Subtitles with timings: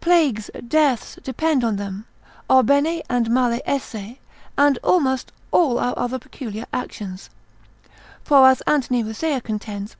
[0.00, 2.04] plagues, dearths depend on them,
[2.50, 4.16] our bene and male esse,
[4.56, 7.30] and almost all our other peculiar actions,
[8.24, 9.96] (for as Anthony Rusea contends, lib.